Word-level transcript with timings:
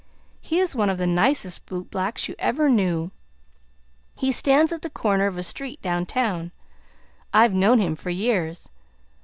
"He 0.39 0.57
is 0.57 0.75
one 0.75 0.89
of 0.89 0.97
the 0.97 1.05
nicest 1.05 1.67
boot 1.67 1.91
blacks 1.91 2.27
you 2.27 2.33
ever 2.39 2.69
knew. 2.71 3.11
He 4.15 4.31
stands 4.31 4.71
at 4.73 4.81
the 4.81 4.89
corner 4.89 5.27
of 5.27 5.37
a 5.37 5.43
street 5.43 5.79
down 5.83 6.07
town. 6.07 6.51
I've 7.31 7.53
known 7.53 7.77
him 7.77 7.95
for 7.95 8.09
years. 8.09 8.71